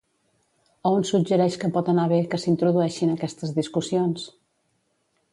A 0.87 0.91
on 0.99 1.03
suggereix 1.09 1.57
que 1.63 1.69
pot 1.75 1.91
anar 1.93 2.05
bé 2.13 2.17
que 2.31 2.39
s'introdueixin 2.43 3.11
aquestes 3.17 3.53
discussions? 3.59 4.25